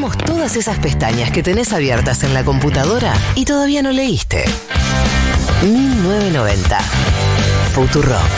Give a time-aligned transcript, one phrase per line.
[0.00, 4.46] somos todas esas pestañas que tenés abiertas en la computadora y todavía no leíste.
[5.62, 6.78] 1990.
[7.74, 8.30] Futurock.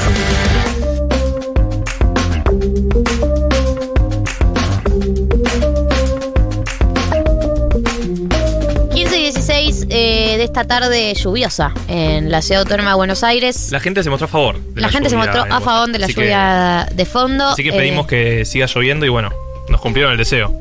[8.95, 13.71] 15 y 16 eh, de esta tarde lluviosa en la ciudad autónoma de Buenos Aires.
[13.73, 14.59] La gente se mostró a favor.
[14.61, 17.49] de La, gente se mostró a favor de la Así que- lluvia de fondo.
[17.49, 19.31] Así que Eh, pedimos que siga lloviendo y bueno,
[19.69, 20.55] nos cumplieron el deseo.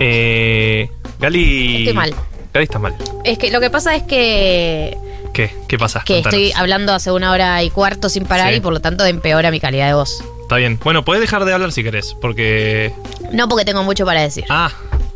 [0.00, 1.78] Eh, Gali.
[1.78, 2.14] Estoy mal.
[2.52, 2.94] Gali está mal.
[3.24, 4.96] Es que lo que pasa es que,
[5.32, 5.50] ¿Qué?
[5.68, 6.02] ¿Qué pasa?
[6.04, 6.40] que Contanos.
[6.40, 8.56] estoy hablando hace una hora y cuarto sin parar Sí.
[8.56, 10.22] y por lo tanto empeora mi calidad de voz.
[10.42, 10.78] Está bien.
[10.82, 12.92] Bueno, podés dejar de hablar si querés, porque.
[13.32, 14.44] No porque tengo mucho para decir.
[14.48, 14.70] Ah,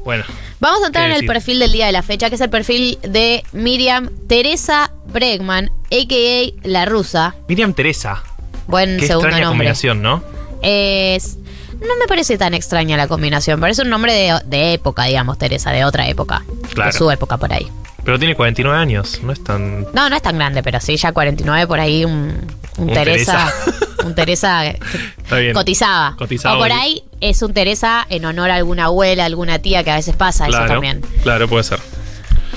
[0.05, 0.25] bueno.
[0.59, 2.51] Vamos a entrar ¿Qué en el perfil del día de la fecha, que es el
[2.51, 6.69] perfil de Miriam Teresa Bregman, a.k.a.
[6.69, 7.35] La Rusa.
[7.49, 8.23] Miriam Teresa.
[8.67, 9.67] Buen Qué segundo extraña nombre.
[9.69, 10.23] combinación, ¿no?
[10.63, 11.39] Es.
[11.81, 13.61] No me parece tan extraña la combinación.
[13.61, 16.43] Parece un nombre de, de época, digamos, Teresa, de otra época.
[16.75, 16.93] Claro.
[16.93, 17.69] De su época por ahí.
[18.05, 19.83] Pero tiene 49 años, no es tan.
[19.93, 22.35] No, no es tan grande, pero sí, ya 49 por ahí, un,
[22.79, 23.53] un Un Teresa.
[23.65, 24.05] Teresa.
[24.07, 24.67] un Teresa
[25.23, 25.53] Está bien.
[25.55, 26.15] cotizaba.
[26.17, 26.57] Cotizaba.
[26.57, 29.97] O por ahí es un Teresa en honor a alguna abuela, alguna tía que a
[29.97, 31.03] veces pasa, Claro, eso también.
[31.23, 31.79] claro, puede ser.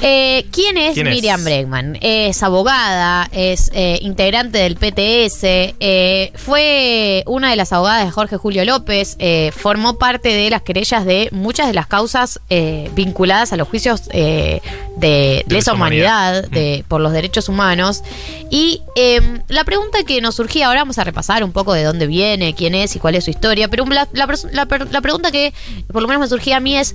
[0.06, 1.16] Eh, ¿Quién es ¿Quién es?
[1.16, 1.98] Miriam Bregman?
[2.02, 5.44] Es abogada, es eh, integrante del PTS,
[5.80, 10.62] eh, fue una de las abogadas de Jorge Julio López, eh, formó parte de las
[10.62, 14.62] querellas de muchas de las causas eh, vinculadas a los juicios de,
[14.98, 16.40] De lesa humanidad.
[16.40, 18.04] humanidad, de, por los derechos humanos.
[18.50, 22.08] Y eh, la pregunta que nos surgía ahora, vamos a repasar un poco de dónde
[22.08, 25.54] viene, quién es y cuál es su historia, pero la, la pregunta que
[25.94, 26.94] por lo menos me surgía a mí es,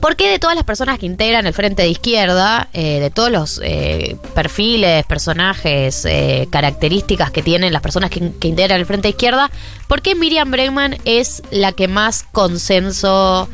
[0.00, 3.30] ¿Por qué de todas las personas que integran el Frente de Izquierda, eh, de todos
[3.30, 9.08] los eh, perfiles, personajes, eh, características que tienen las personas que, que integran el Frente
[9.08, 9.50] de Izquierda,
[9.88, 13.48] ¿por qué Miriam Bregman es la que más consenso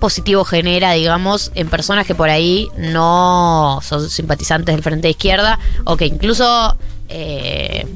[0.00, 5.58] positivo genera, digamos, en personas que por ahí no son simpatizantes del Frente de Izquierda
[5.84, 6.76] o que incluso...
[7.08, 7.86] eh,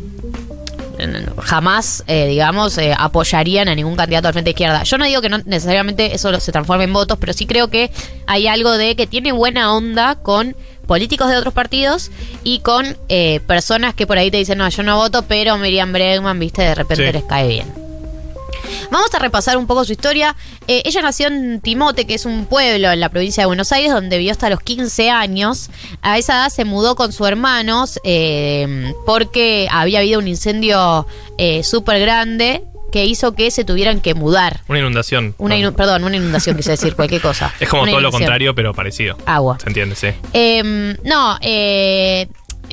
[1.43, 4.82] jamás, eh, digamos, eh, apoyarían a ningún candidato al frente de izquierda.
[4.82, 7.91] Yo no digo que no necesariamente eso se transforme en votos, pero sí creo que
[8.26, 10.56] hay algo de que tiene buena onda con
[10.87, 12.10] políticos de otros partidos
[12.44, 15.93] y con eh, personas que por ahí te dicen, no, yo no voto, pero Miriam
[15.93, 17.12] Bregman, viste, de repente Sí.
[17.12, 17.78] les cae bien.
[18.91, 20.34] Vamos a repasar un poco su historia.
[20.66, 23.93] Eh, ella nació en Timote, que es un pueblo en la provincia de Buenos Aires,
[23.93, 25.71] donde vivió hasta los 15 años.
[26.03, 31.06] A esa edad se mudó con sus hermanos eh, porque había habido un incendio
[31.37, 34.62] eh, súper grande que hizo que se tuvieran que mudar.
[34.69, 35.34] Una inundación.
[35.37, 37.53] Una inu- perdón, una inundación, quise decir cualquier cosa.
[37.60, 39.19] Es como Una todo lo contrario, pero parecido.
[39.27, 39.59] Agua.
[39.60, 40.09] Se entiende, sí.
[40.32, 42.28] Eh, no, eh,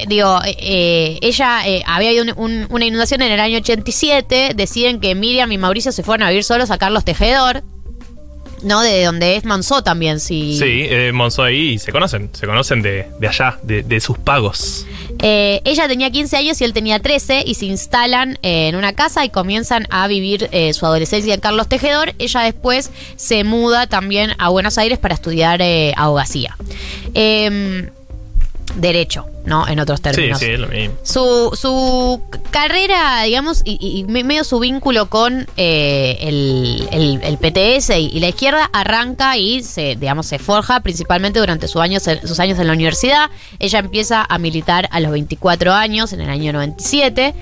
[0.07, 4.51] digo, eh, eh, ella eh, había habido un- un- una inundación en el año 87.
[4.56, 7.63] Deciden que Miriam y Mauricio se fueron a vivir solos a Carlos Tejedor,
[8.63, 8.81] ¿no?
[8.81, 10.57] De donde es Manzó también, sí.
[10.57, 12.29] Sí, eh, Monzó ahí se conocen.
[12.34, 14.85] Se conocen de, de allá, de, de sus pagos.
[15.19, 18.94] Eh, ella tenía 15 años y él tenía 13 y se instalan eh, en una
[18.94, 22.13] casa y comienzan a vivir su adolescencia en Carlos Tejedor.
[22.19, 25.61] Ella después se muda también a Buenos Aires para estudiar
[25.95, 26.57] abogacía.
[27.13, 27.89] Em,
[28.75, 29.67] derecho, ¿no?
[29.67, 30.39] En otros Sí, términos.
[30.39, 30.95] sí, es lo mismo.
[31.03, 37.19] Su, su carrera, digamos, y, y- y me- medio su vínculo con eh, el, el-
[37.23, 41.81] el PTS y, y la izquierda arranca y se, digamos, se forja principalmente durante sus
[41.81, 43.29] años, en- sus años en la universidad.
[43.59, 47.34] Ella empieza a militar a los 24 años, en el año 97.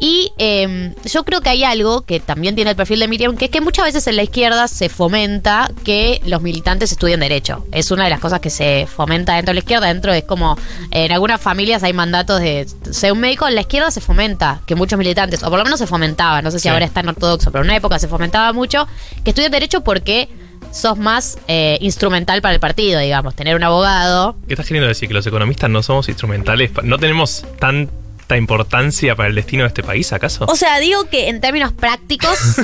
[0.00, 3.46] Y eh, yo creo que hay algo que también tiene el perfil de Miriam, que
[3.46, 7.64] es que muchas veces en la izquierda se fomenta que los militantes estudien derecho.
[7.72, 9.86] Es una de las cosas que se fomenta dentro de la izquierda.
[9.88, 10.56] Dentro es como,
[10.90, 13.46] en algunas familias hay mandatos de ser un médico.
[13.46, 16.50] En la izquierda se fomenta que muchos militantes, o por lo menos se fomentaba, no
[16.50, 16.68] sé si Sí.
[16.70, 18.88] ahora está en ortodoxo, pero en una época se fomentaba mucho
[19.22, 20.30] que estudien derecho porque
[20.70, 23.36] sos más eh, instrumental para el partido, digamos.
[23.36, 24.34] Tener un abogado.
[24.46, 25.08] ¿Qué estás queriendo decir?
[25.08, 26.70] ¿Que los economistas no somos instrumentales?
[26.84, 30.46] ¿No tenemos tanta importancia para el destino de este país, acaso?
[30.48, 32.38] O sea, digo que en términos prácticos.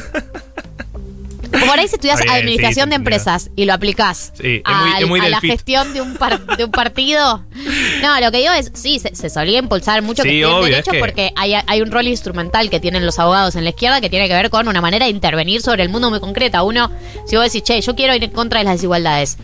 [1.51, 4.83] Por ahí si estudias bien, administración sí, de empresas y lo aplicás Sí, es a,
[4.85, 5.51] muy- es muy a la fit.
[5.53, 7.43] gestión de un, par- de un partido.
[8.03, 10.71] No, lo que digo es, sí, se, se solía impulsar mucho Sí, que estudien obvio,
[10.71, 13.71] derecho es que- porque hay, hay un rol instrumental que tienen los abogados en la
[13.71, 16.63] izquierda que tiene que ver con una manera de intervenir sobre el mundo muy concreta.
[16.63, 16.91] Uno,
[17.27, 19.39] si vos decís, che, yo quiero ir en contra de las desigualdades,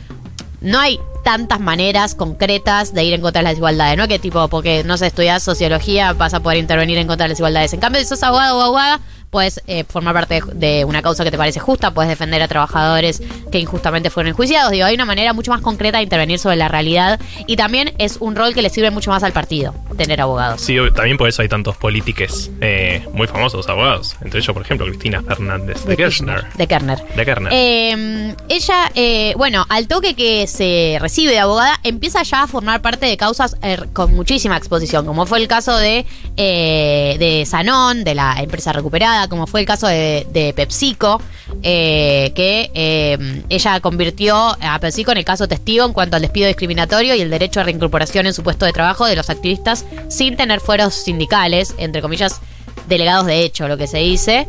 [0.60, 3.96] no hay tantas maneras concretas de ir en contra de las desigualdades.
[3.96, 7.24] No es que tipo, porque no sé, estudias sociología, vas a poder intervenir en contra
[7.24, 7.72] de las desigualdades.
[7.72, 9.00] En cambio, si sos abogado o abogada,
[9.34, 13.20] puedes eh, formar parte de, una causa que te parece justa, puedes defender a trabajadores
[13.50, 14.70] que injustamente fueron enjuiciados.
[14.70, 18.18] Digo, hay una manera mucho más concreta de intervenir sobre la realidad y también es
[18.20, 19.74] un rol que le sirve mucho más al partido.
[19.96, 20.60] Tener abogados.
[20.60, 24.16] Sí, también por eso hay tantos políticos eh, muy famosos abogados.
[24.22, 26.44] Entre ellos, por ejemplo, Cristina Fernández de, Kirchner.
[26.54, 26.98] De Kerner.
[27.14, 27.52] De Kerner.
[27.52, 32.82] Eh, ella, eh, bueno, al toque que se recibe de abogada, empieza ya a formar
[32.82, 36.06] parte de causas eh, con muchísima exposición, como fue el caso de,
[36.36, 41.20] eh, de Sanón, de la empresa recuperada, como fue el caso de, de PepsiCo,
[41.62, 46.46] eh, que eh, ella convirtió a PepsiCo en el caso testigo en cuanto al despido
[46.46, 50.36] discriminatorio y el derecho a reincorporación en su puesto de trabajo de los activistas sin
[50.36, 52.40] tener fueros sindicales, entre comillas,
[52.88, 54.46] delegados de hecho, lo que se dice.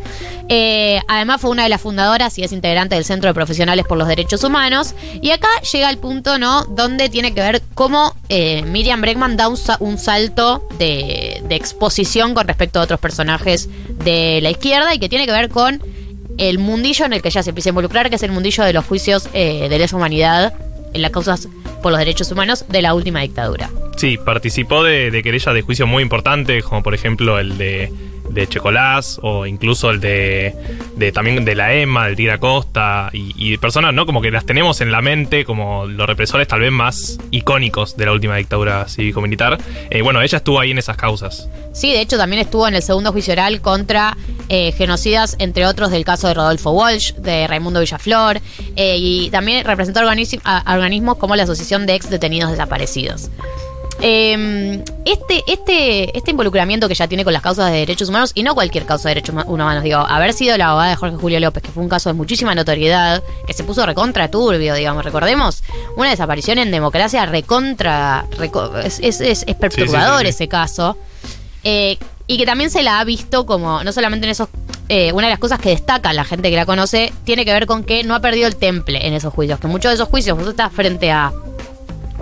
[0.49, 3.97] Eh, además fue una de las fundadoras y es integrante del Centro de Profesionales por
[3.97, 4.93] los Derechos Humanos.
[5.21, 6.65] Y acá llega el punto, ¿no?
[6.65, 12.33] Donde tiene que ver cómo eh, Miriam Bregman da un, un salto de, de exposición
[12.33, 13.69] con respecto a otros personajes
[14.03, 15.81] de la izquierda y que tiene que ver con
[16.37, 18.73] el mundillo en el que ella se empieza a involucrar, que es el mundillo de
[18.73, 20.53] los juicios eh, de lesa humanidad
[20.93, 21.47] en las causas
[21.81, 23.69] por los derechos humanos de la última dictadura.
[23.95, 27.91] Sí, participó de, de querellas de juicio muy importantes, como por ejemplo el de,
[28.29, 30.53] de Checolás, o incluso el de,
[31.13, 34.05] también de la EMA, del Tigre Acosta, y, y personas, ¿no?
[34.05, 38.05] Como que las tenemos en la mente como los represores tal vez más icónicos de
[38.05, 39.57] la última dictadura cívico-militar.
[39.89, 41.49] Eh, bueno, ella estuvo ahí en esas causas.
[41.73, 44.17] Sí, de hecho también estuvo en el segundo juicio oral contra
[44.49, 48.41] eh, genocidas, entre otros del caso de Rodolfo Walsh, de Raimundo Villaflor,
[48.75, 53.29] eh, y también representó a organismos como la Asociación de Ex Detenidos Desaparecidos.
[54.07, 58.43] Eh, este, este, este involucramiento que ella tiene con las causas de derechos humanos, y
[58.43, 61.39] no cualquier causa de derechos huma- humanos, digo, haber sido la abogada de Jorge Julio
[61.39, 65.63] López, que fue un caso de muchísima notoriedad, que se puso recontra turbio, digamos, recordemos,
[65.97, 70.29] una desaparición en democracia recontra, reco- es, es, es- es perturbador sí, sí.
[70.29, 70.97] ese caso.
[71.63, 71.97] Eh,
[72.27, 74.49] y que también se la ha visto como, no solamente en esos.
[74.87, 77.65] eh, una de las cosas que destaca la gente que la conoce tiene que ver
[77.65, 79.59] con que no ha perdido el temple en esos juicios.
[79.59, 81.31] Que muchos de esos juicios vos estás frente a,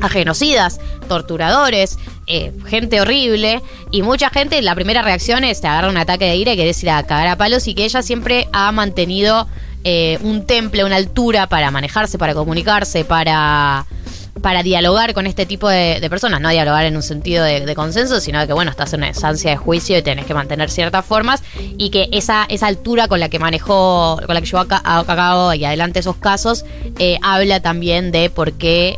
[0.04, 1.98] a genocidas, torturadores,
[2.28, 3.62] eh, gente horrible.
[3.92, 6.84] Y mucha gente, la primera reacción es te agarra un ataque de ira y querés
[6.84, 7.68] ir a cagar a palos.
[7.68, 9.48] Y que ella siempre ha mantenido
[9.86, 13.86] eh, un temple, una altura para manejarse, para comunicarse, para
[14.42, 18.42] para dialogar con este tipo de, personas, no dialogar en un sentido de, consenso, sino
[18.42, 21.42] de que, bueno, estás en una instancia de juicio y tenés que mantener ciertas formas
[21.78, 24.82] y que esa, esa altura con la que manejó, con la que llevó a, ca-
[24.84, 26.66] a cabo y adelante esos casos,
[27.00, 28.98] eh, habla también de por qué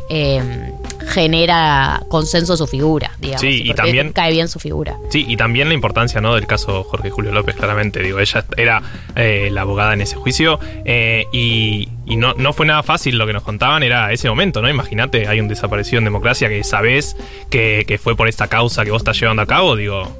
[1.06, 3.40] genera consenso su figura, digamos.
[3.40, 4.96] Sí, y también- cae bien su figura.
[5.10, 6.34] Sí, y también la importancia ¿no?
[6.34, 8.02] del caso Jorge Julio López, claramente.
[8.02, 8.82] Digo, ella era
[9.14, 13.26] eh, la abogada en ese juicio eh, y, y no, no fue nada fácil lo
[13.26, 14.68] que nos contaban, era ese momento, ¿no?
[14.68, 17.16] Imagínate, hay un desaparecido en democracia que sabés
[17.50, 20.14] que, que fue por esta causa que vos estás llevando a cabo, digo.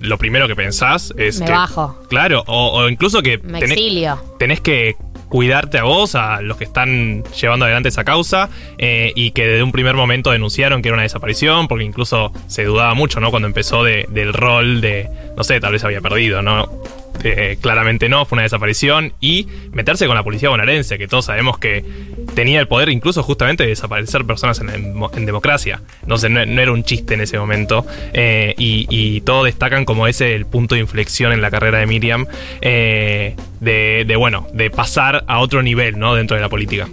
[0.00, 1.52] Lo primero que pensás es Me que.
[1.52, 1.96] bajo.
[2.08, 4.20] Claro, o, o incluso que Me tenés, exilio.
[4.36, 4.96] tenés que
[5.32, 9.62] cuidarte a vos, a los que están llevando adelante esa causa, eh, y que desde
[9.62, 13.30] un primer momento denunciaron que era una desaparición, porque incluso se dudaba mucho, ¿no?
[13.30, 16.68] Cuando empezó de- del rol de, no sé, tal vez había perdido, ¿no?
[17.24, 21.58] Eh, claramente no, fue una desaparición, y meterse con la policía bonaerense, que todos sabemos
[21.58, 21.84] que
[22.34, 25.82] tenía el poder incluso justamente de desaparecer personas en, democracia.
[26.02, 30.06] Entonces no, no era un chiste en ese momento, eh, y, y todos destacan como
[30.06, 32.26] ese el punto de inflexión en la carrera de Miriam,
[32.60, 36.14] eh, de, de, bueno, de pasar a otro nivel, ¿no?
[36.14, 36.88] Dentro de la política.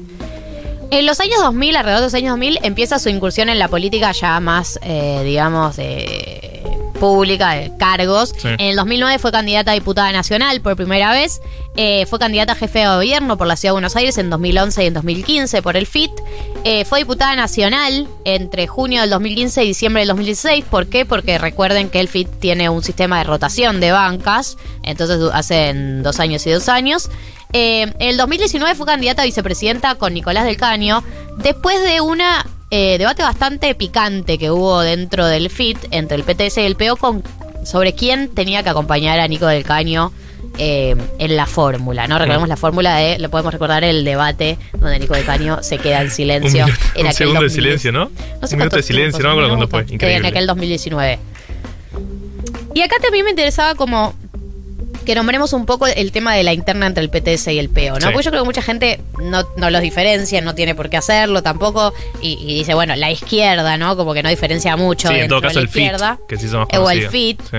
[0.91, 4.11] En los años 2000, alrededor de los años 2000, empieza su incursión en la política
[4.11, 6.48] ya más, eh, digamos, de
[6.99, 8.33] pública, de cargos.
[8.37, 8.47] Sí.
[8.47, 11.41] En el 2009 fue candidata a diputada nacional por primera vez.
[11.75, 14.83] Eh, fue candidata a jefe de gobierno por la Ciudad de Buenos Aires en 2011
[14.83, 16.11] y en 2015 por el FIT.
[16.63, 20.65] Eh, fue diputada nacional entre junio del 2015 y diciembre del 2016.
[20.65, 21.05] ¿Por qué?
[21.05, 24.57] Porque recuerden que el FIT tiene un sistema de rotación de bancas.
[24.83, 27.09] Entonces hacen dos años y dos años.
[27.53, 31.03] Eh, en el 2019 fue candidata a vicepresidenta con Nicolás del Caño,
[31.37, 36.57] después de una eh, debate bastante picante que hubo dentro del FIT entre el PTS
[36.57, 37.23] y el PO con,
[37.63, 40.11] sobre quién tenía que acompañar a Nico del Caño
[40.57, 42.17] eh, en la fórmula, ¿no?
[42.19, 46.01] Recordemos la fórmula de, lo podemos recordar el debate donde Nico del Caño se queda
[46.01, 46.65] en silencio.
[46.65, 47.53] Un, minuto- en un segundo de 2010.
[47.81, 48.11] silencio, ¿no?
[48.41, 49.79] No sé un minuto de silencio, no me acuerdo cuándo fue.
[49.79, 50.27] minuto, Increíble.
[50.27, 51.19] En aquel 2019.
[52.75, 54.13] Y acá también me interesaba como
[55.05, 57.93] que nombremos un poco el tema de la interna entre el PTS y el PO,
[57.99, 57.99] ¿no?
[58.01, 58.07] Sí.
[58.13, 61.43] Porque yo creo que mucha gente no, no los diferencia, no tiene por qué hacerlo
[61.43, 63.95] tampoco, y, y dice, bueno, la izquierda, ¿no?
[63.95, 65.07] Como que no diferencia mucho.
[65.09, 66.19] Sí, en todo caso el la FIT, izquierda.
[66.27, 67.09] que se hizo más Eh, o el.
[67.09, 67.41] FIT.
[67.41, 67.57] Sí.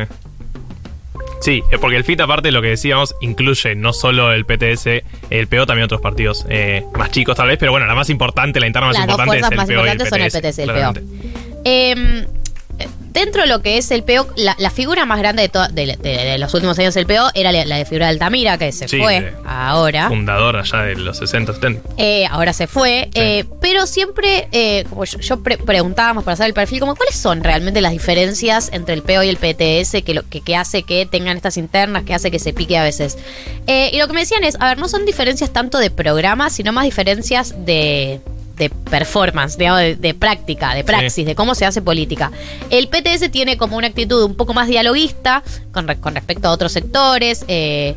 [1.41, 5.03] Sí, eh, porque el FIT, aparte de lo que decíamos, incluye no solo el PTS,
[5.31, 8.61] el PO, también otros partidos eh, más chicos tal vez, pero bueno, la más importante,
[8.61, 10.31] la interna más Las dos importante es el más PO y el importantes son el
[10.31, 10.55] PTS.
[10.55, 11.01] PTS y el PO.
[11.65, 12.27] Eh,
[13.13, 15.97] dentro de lo que es el PO, la, la figura más grande de, to- de,
[15.97, 18.73] de- de los últimos años del PO era la, la de figura de Altamira, que
[18.73, 20.09] se Sí, fue ahora.
[20.09, 21.89] Fundador allá de los 60, 70.
[21.97, 23.21] Eh, ahora se fue, Sí.
[23.21, 27.17] eh, pero siempre, eh, como yo, yo pre- preguntábamos para saber el perfil, como cuáles
[27.17, 30.83] son realmente las diferencias entre el PO y el PTS que, lo, que, que hace
[30.83, 33.19] que tengan estas internas, que hace que se pique a veces.
[33.67, 36.53] Eh, y lo que me decían es, a ver, no son diferencias tanto de programas,
[36.55, 38.21] sino más diferencias de,
[38.61, 42.31] de performance, de, de práctica, de praxis, de cómo se hace política.
[42.69, 46.51] El PTS tiene como una actitud un poco más dialoguista con, re- con respecto a
[46.53, 47.97] otros sectores, eh,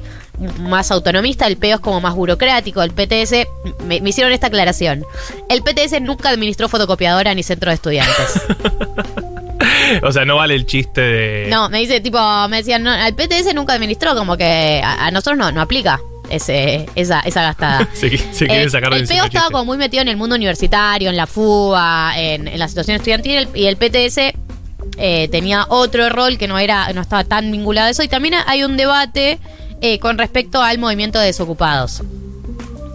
[0.62, 3.46] más autonomista, el PEO es como más burocrático, el PTS,
[3.86, 5.04] me, me hicieron esta aclaración,
[5.50, 8.42] el PTS nunca administró fotocopiadora ni centro de estudiantes.
[10.04, 11.48] o sea, no vale el chiste de.
[11.50, 12.18] No, me dice, tipo,
[12.48, 16.00] me decían, no, al PTS nunca administró, como que a, a nosotros no, no aplica
[16.30, 17.88] ese, esa, esa gastada.
[17.94, 20.36] Se, se quieren Eh, sacar de el PEO estaba como muy metido en el mundo
[20.36, 24.34] universitario, en la FUBA, en, en la situación estudiantil, y el PTS
[24.98, 28.04] eh, tenía otro rol que no era, no estaba tan vinculado a eso.
[28.04, 29.40] Y también hay un debate
[29.82, 32.02] eh, con respecto al movimiento de desocupados.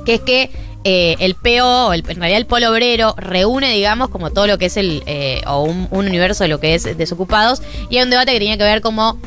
[0.07, 0.51] Que es que
[0.85, 4.67] eh, el PO, el- en realidad el polo obrero, reúne, digamos, como todo lo que
[4.67, 5.03] es el,
[5.47, 7.61] o un, un universo de lo que es desocupados.
[7.91, 9.21] Y hay un debate que tenía que ver como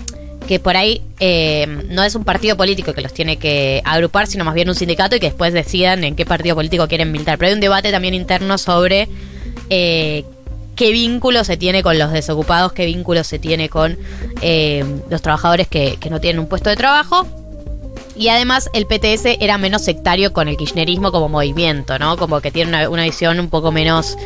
[0.51, 4.43] que por ahí eh, no es un partido político que los tiene que agrupar, sino
[4.43, 7.38] más bien un sindicato y que después decidan en qué partido político quieren militar.
[7.38, 9.08] Pero hay un debate también interno sobre
[9.70, 10.25] eh,
[10.75, 13.98] qué vínculo se tiene con los desocupados, qué vínculo se tiene con
[14.41, 17.25] eh, los trabajadores que, que no tienen un puesto de trabajo.
[18.17, 22.17] Y además el PTS era menos sectario con el kirchnerismo como movimiento, ¿no?
[22.17, 24.17] Como que tiene una, una visión un poco menos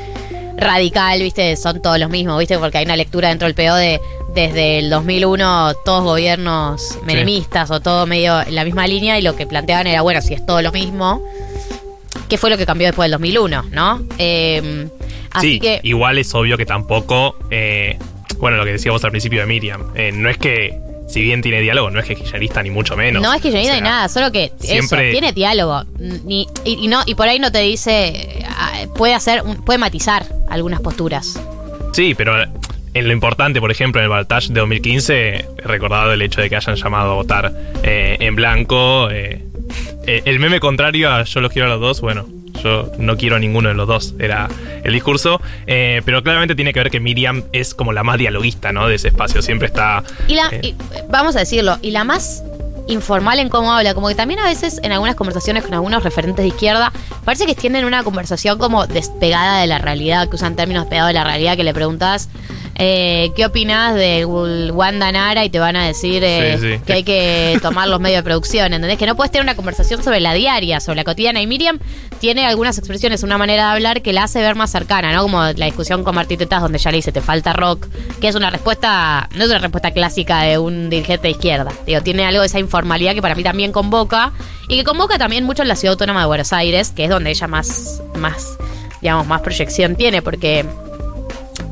[0.58, 1.56] radical, ¿viste?
[1.56, 2.58] Son todos los mismos, ¿viste?
[2.58, 4.00] Porque hay una lectura dentro del PO de
[4.34, 9.36] desde el 2001 todos gobiernos menemistas o todo medio en la misma línea y lo
[9.36, 11.24] que planteaban era, bueno, si es todo lo mismo,
[12.28, 14.02] ¿qué fue lo que cambió después del 2001, ¿no?
[14.18, 14.90] Eh,
[15.32, 15.80] así sí, que...
[15.84, 17.38] igual es obvio que tampoco.
[17.50, 17.98] eh,
[18.40, 19.92] bueno, lo que decíamos al principio de Miriam.
[19.96, 20.78] eh, no es que.
[21.08, 23.22] Si bien tiene diálogo, no es que kirchnerista ni mucho menos.
[23.22, 25.84] No es ni O sea, nada, solo que siempre- eso, tiene diálogo.
[26.00, 30.26] Ni- y, y no, y por ahí no te dice, ah, puede hacer, puede matizar
[30.50, 31.40] algunas posturas.
[31.94, 32.34] Sí, pero
[32.94, 36.50] en lo importante, por ejemplo, en el Baltage de 2015, he recordado el hecho de
[36.50, 39.10] que hayan llamado a votar eh, en blanco.
[39.12, 39.44] eh,
[40.08, 42.26] eh, el meme contrario a yo los quiero a los dos, bueno,
[42.66, 44.50] yo no quiero a ninguno de los dos, era
[44.84, 45.40] el discurso.
[45.68, 48.88] eh, pero claramente tiene que ver que Miriam es como la más dialoguista, ¿no?
[48.88, 50.04] De ese espacio, siempre está...
[50.28, 50.76] Y la, eh, y,
[51.10, 52.44] vamos a decirlo, y la más
[52.88, 56.44] informal en cómo habla, como que también a veces en algunas conversaciones con algunos referentes
[56.44, 56.92] de izquierda,
[57.24, 61.14] parece que tienen una conversación como despegada de la realidad, que usan términos pegados de
[61.14, 62.30] la realidad, que le preguntas
[62.78, 66.80] eh, qué opinas de Wanda Nara y te van a decir eh, Sí, sí.
[66.86, 68.98] que hay que tomar los medios de producción, ¿entendés?
[68.98, 71.42] Que no puedes tener una conversación sobre la diaria, sobre la cotidiana.
[71.42, 71.80] Y Miriam
[72.20, 75.22] tiene algunas expresiones, una manera de hablar que la hace ver más cercana, ¿no?
[75.24, 77.88] Como la discusión con Martí Tetas, donde ya le dice te falta rock,
[78.20, 81.72] que es una respuesta, no es una respuesta clásica de un dirigente de izquierda.
[81.86, 84.34] Digo, tiene algo de esa informalidad que para mí también convoca,
[84.68, 87.30] y que convoca también mucho en la ciudad autónoma de Buenos Aires, que es donde
[87.30, 88.58] ella más, más,
[89.02, 90.66] digamos, más proyección tiene, porque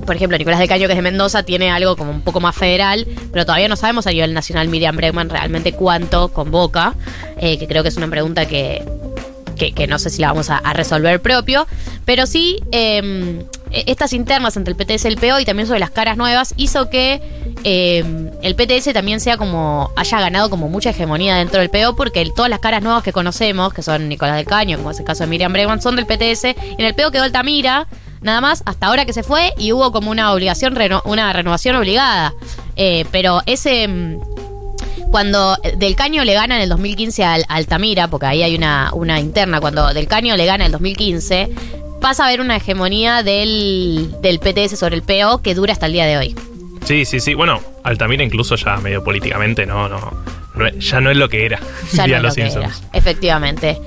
[0.05, 2.55] por ejemplo, Nicolás de Caño, que es de Mendoza, tiene algo como un poco más
[2.55, 6.95] federal, pero todavía no sabemos a nivel nacional Miriam Bregman realmente cuánto convoca,
[7.38, 8.83] eh, que creo que es una pregunta que,
[9.55, 11.67] que, no sé si la vamos a, resolver propio,
[12.05, 15.89] pero sí eh, estas internas entre el PTS y el PO y también sobre las
[15.89, 17.22] caras nuevas hizo que
[17.63, 18.03] eh,
[18.41, 22.50] el PTS también sea como haya ganado como mucha hegemonía dentro del PO porque todas
[22.50, 25.27] las caras nuevas que conocemos, que son Nicolás del Caño, como es el caso de
[25.27, 27.88] Miriam Bregman, son del PTS, y en el PO quedó Altamira,
[28.24, 31.75] nada más, hasta ahora que se fue y hubo como una obligación, reno- una renovación
[31.75, 32.34] obligada.
[32.75, 33.88] Eh, pero ese...
[33.88, 34.18] mm,
[35.12, 39.20] Cuando Del Caño le gana en el 2015 al Altamira, porque ahí hay una, una
[39.20, 41.50] interna, cuando Del Caño le gana en el 2015,
[42.01, 45.94] pasa a haber una hegemonía del, del PTS sobre el PO que dura hasta el
[45.94, 46.36] día de hoy.
[46.86, 47.34] Sí, sí, sí.
[47.36, 50.12] Bueno, Altamira incluso ya medio políticamente, no, no,
[50.56, 51.60] no es- ya no es lo que era.
[51.94, 53.80] Ya no es lo que era, efectivamente.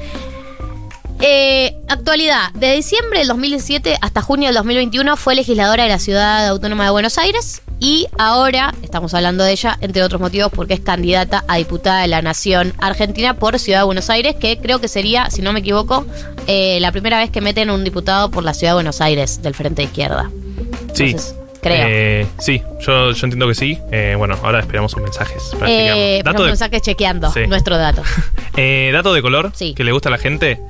[1.20, 2.52] Eh, actualidad.
[2.54, 6.90] De diciembre del 2017 hasta junio del 2021 fue legisladora de la Ciudad Autónoma de
[6.90, 11.56] Buenos Aires y ahora estamos hablando de ella, entre otros motivos, porque es candidata a
[11.56, 15.42] diputada de la Nación Argentina por Ciudad de Buenos Aires, que creo que sería, si
[15.42, 16.06] no me equivoco,
[16.46, 19.54] eh, la primera vez que meten un diputado por la Ciudad de Buenos Aires del
[19.54, 20.30] Frente de Izquierda.
[20.94, 21.04] Sí.
[21.04, 21.86] Entonces, creo.
[21.88, 23.78] Eh, sí, yo, yo entiendo que sí.
[23.92, 25.42] Eh, bueno, ahora esperamos sus mensajes.
[25.66, 27.46] Eh, dato, de, mensajes chequeando Sí.
[27.46, 28.02] nuestro dato.
[28.56, 29.74] eh, dato de color Sí.
[29.74, 30.60] que le gusta a la gente.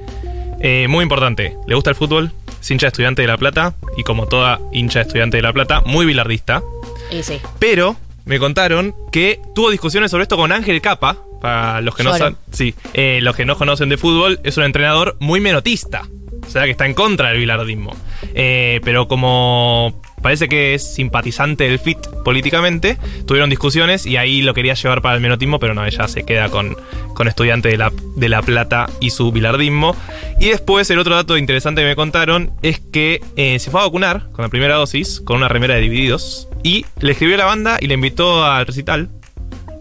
[0.68, 4.02] Eh, muy importante, le gusta el fútbol, es hincha de estudiante de La Plata y
[4.02, 6.60] como toda hincha de estudiante de La Plata, muy bilardista.
[7.08, 7.40] Y sí.
[7.60, 7.94] Pero
[8.24, 11.18] me contaron que tuvo discusiones sobre esto con Ángel Capa.
[11.40, 14.64] Para los que no saben, sí, eh, los que no conocen de fútbol, es un
[14.64, 16.02] entrenador muy menotista.
[16.44, 17.94] O sea que está en contra del bilardismo.
[18.34, 22.98] Eh, pero como parece que es simpatizante del FIT políticamente.
[23.28, 26.48] Tuvieron discusiones y ahí lo quería llevar para el menotismo, pero no, ella se queda
[26.48, 26.76] con,
[27.14, 29.94] con estudiante de la, de la Plata y su bilardismo.
[30.40, 33.84] Y después, el otro dato interesante que me contaron es que eh, se fue a
[33.84, 37.44] vacunar con la primera dosis, con una remera de Divididos, y le escribió a la
[37.44, 39.08] banda y le invitó al recital,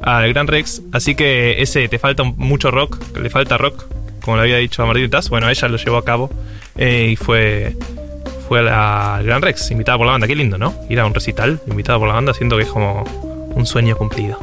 [0.04, 0.84] al Gran Rex.
[0.92, 3.84] Así que ese te falta mucho rock, le falta rock,
[4.22, 5.28] como le había dicho a Martín Taz.
[5.28, 6.30] Bueno, ella lo llevó a cabo
[6.78, 7.76] eh, y fue
[8.48, 10.28] fue a la Gran Rex, invitada por la banda.
[10.28, 10.74] Qué lindo, ¿no?
[10.90, 13.04] Ir a un recital, invitada por la banda, siento que es como
[13.56, 14.38] un sueño cumplido.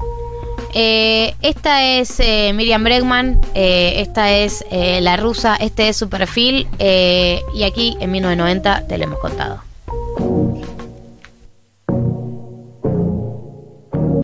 [0.74, 6.08] Eh, esta es eh, Miriam Bregman, eh, esta es eh, la rusa, este es su
[6.08, 9.71] perfil y aquí en 1990 te lo hemos contado.